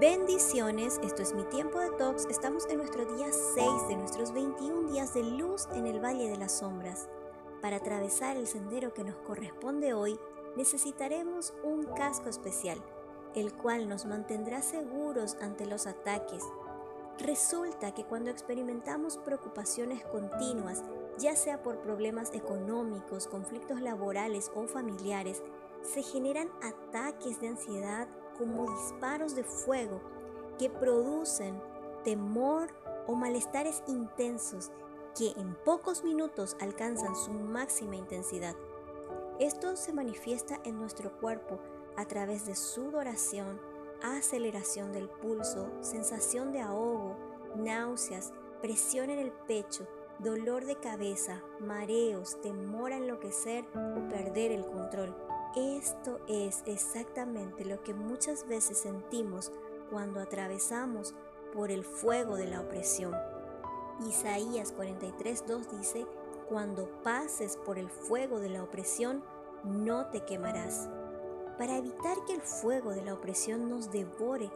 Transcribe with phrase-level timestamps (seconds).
[0.00, 2.24] Bendiciones, esto es mi tiempo de talks.
[2.30, 6.38] Estamos en nuestro día 6 de nuestros 21 días de luz en el Valle de
[6.38, 7.10] las Sombras.
[7.60, 10.18] Para atravesar el sendero que nos corresponde hoy,
[10.56, 12.82] necesitaremos un casco especial,
[13.34, 16.44] el cual nos mantendrá seguros ante los ataques.
[17.18, 20.82] Resulta que cuando experimentamos preocupaciones continuas,
[21.18, 25.42] ya sea por problemas económicos, conflictos laborales o familiares,
[25.82, 28.08] se generan ataques de ansiedad
[28.40, 30.00] como disparos de fuego
[30.58, 31.60] que producen
[32.04, 32.70] temor
[33.06, 34.70] o malestares intensos
[35.16, 38.56] que en pocos minutos alcanzan su máxima intensidad.
[39.38, 41.60] Esto se manifiesta en nuestro cuerpo
[41.96, 43.60] a través de sudoración,
[44.02, 47.16] aceleración del pulso, sensación de ahogo,
[47.56, 49.86] náuseas, presión en el pecho,
[50.18, 55.14] dolor de cabeza, mareos, temor a enloquecer o perder el control.
[55.56, 59.50] Esto es exactamente lo que muchas veces sentimos
[59.90, 61.14] cuando atravesamos
[61.52, 63.12] por el fuego de la opresión.
[64.06, 66.06] Isaías 43.2 dice,
[66.48, 69.24] cuando pases por el fuego de la opresión,
[69.64, 70.88] no te quemarás.
[71.58, 74.52] Para evitar que el fuego de la opresión nos devore,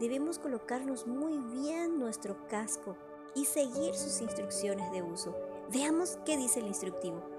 [0.00, 2.96] debemos colocarnos muy bien nuestro casco
[3.34, 5.36] y seguir sus instrucciones de uso.
[5.70, 7.37] Veamos qué dice el instructivo.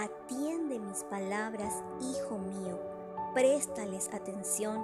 [0.00, 2.78] Atiende mis palabras, hijo mío,
[3.34, 4.82] préstales atención,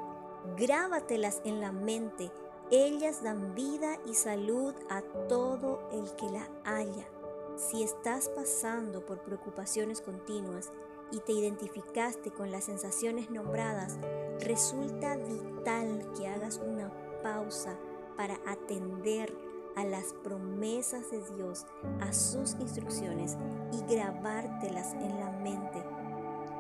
[0.59, 2.31] grábatelas en la mente,
[2.71, 7.07] ellas dan vida y salud a todo el que la haya.
[7.57, 10.71] Si estás pasando por preocupaciones continuas
[11.11, 13.97] y te identificaste con las sensaciones nombradas,
[14.41, 16.93] resulta vital que hagas una
[17.23, 17.75] pausa
[18.19, 19.35] para atender
[19.77, 21.67] a las promesas de Dios,
[22.01, 23.37] a sus instrucciones
[23.73, 25.85] y grabártelas en la mente.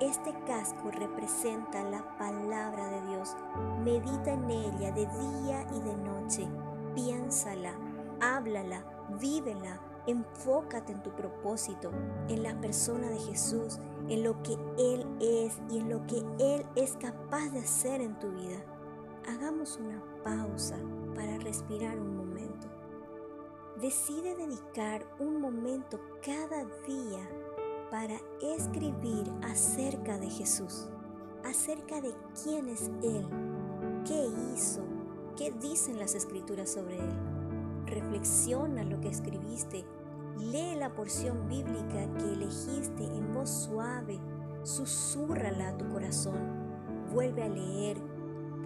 [0.00, 3.34] Este casco representa la palabra de Dios.
[3.82, 6.46] Medita en ella de día y de noche.
[6.94, 7.72] Piénsala,
[8.20, 8.84] háblala,
[9.18, 9.80] vívela.
[10.06, 11.90] Enfócate en tu propósito,
[12.28, 16.64] en la persona de Jesús, en lo que Él es y en lo que Él
[16.76, 18.58] es capaz de hacer en tu vida.
[19.26, 20.76] Hagamos una pausa
[21.14, 22.68] para respirar un momento.
[23.80, 27.28] Decide dedicar un momento cada día
[27.90, 30.88] para escribir acerca de Jesús,
[31.44, 33.28] acerca de quién es Él,
[34.06, 34.82] qué hizo,
[35.36, 37.14] qué dicen las escrituras sobre Él.
[37.84, 39.84] Reflexiona lo que escribiste,
[40.38, 44.18] lee la porción bíblica que elegiste en voz suave,
[44.62, 47.98] susurrala a tu corazón, vuelve a leer.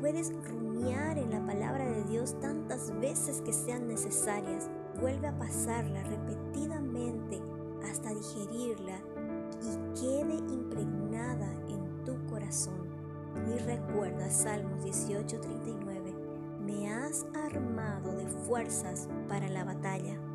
[0.01, 4.71] Puedes rumiar en la palabra de Dios tantas veces que sean necesarias
[5.01, 7.41] Vuelve a pasarla repetidamente
[7.91, 8.99] hasta digerirla
[9.63, 12.89] y quede impregnada en tu corazón.
[13.47, 16.15] Y recuerda Salmos 18:39,
[16.61, 20.30] me has armado de fuerzas para la batalla.